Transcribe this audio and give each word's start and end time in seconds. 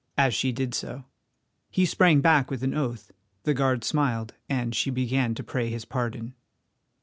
as 0.17 0.33
she 0.33 0.51
did 0.51 0.73
so. 0.73 1.03
He 1.69 1.85
sprang 1.85 2.21
back 2.21 2.49
with 2.49 2.63
an 2.63 2.73
oath, 2.73 3.11
the 3.43 3.53
guard 3.53 3.83
smiled, 3.83 4.33
and 4.49 4.73
she 4.73 4.89
began 4.89 5.35
to 5.35 5.43
pray 5.43 5.69
his 5.69 5.85
pardon. 5.85 6.33